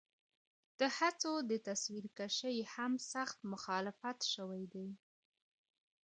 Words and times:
د 0.79 0.81
هڅو 0.97 1.33
د 1.49 1.51
تصويرکشۍ 1.67 2.57
هم 2.73 2.93
سخت 3.13 3.37
مخالفت 3.51 4.17
شوے 4.33 4.63
دے 4.73 4.87